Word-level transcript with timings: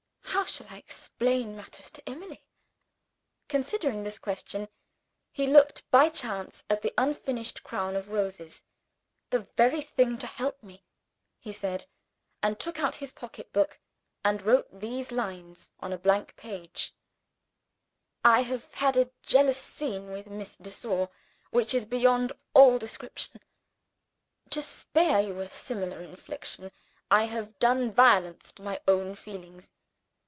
"How 0.41 0.45
shall 0.47 0.67
I 0.75 0.79
explain 0.79 1.55
matters 1.55 1.91
to 1.91 2.09
Emily?" 2.09 2.43
Considering 3.47 4.01
this 4.03 4.17
question, 4.17 4.69
he 5.31 5.45
looked 5.45 5.89
by 5.91 6.09
chance 6.09 6.63
at 6.69 6.81
the 6.81 6.93
unfinished 6.97 7.63
crown 7.63 7.95
of 7.95 8.09
roses. 8.09 8.63
"The 9.29 9.39
very 9.41 9.81
thing 9.81 10.17
to 10.17 10.25
help 10.27 10.61
me!" 10.63 10.83
he 11.39 11.51
said 11.51 11.85
and 12.41 12.59
took 12.59 12.79
out 12.79 12.95
his 12.95 13.11
pocketbook, 13.11 13.79
and 14.25 14.41
wrote 14.41 14.67
these 14.79 15.11
lines 15.11 15.69
on 15.79 15.93
a 15.93 15.97
blank 15.97 16.35
page: 16.37 16.93
"I 18.25 18.41
have 18.41 18.73
had 18.73 18.95
a 18.97 19.03
scene 19.03 19.05
of 19.09 19.21
jealousy 19.21 19.99
with 19.99 20.27
Miss 20.27 20.57
de 20.57 20.71
Sor, 20.71 21.09
which 21.51 21.73
is 21.73 21.85
beyond 21.85 22.33
all 22.55 22.79
description. 22.79 23.41
To 24.49 24.61
spare 24.61 25.21
you 25.21 25.39
a 25.39 25.49
similar 25.51 26.01
infliction, 26.01 26.71
I 27.11 27.25
have 27.25 27.59
done 27.59 27.91
violence 27.91 28.51
to 28.53 28.63
my 28.63 28.81
own 28.87 29.13
feelings. 29.15 29.71